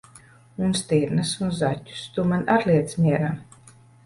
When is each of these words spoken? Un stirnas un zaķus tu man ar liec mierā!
Un 0.67 0.71
stirnas 0.79 1.33
un 1.47 1.53
zaķus 1.59 2.01
tu 2.17 2.25
man 2.33 2.49
ar 2.55 2.67
liec 2.71 2.97
mierā! 3.05 3.31